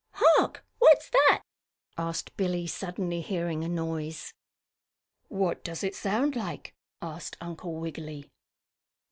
[0.13, 0.65] "Hark!
[0.79, 1.43] What's that?"
[1.95, 4.33] asked Billie, suddenly, hearing a noise.
[5.27, 8.27] "What does it sound like?" asked Uncle Wiggily.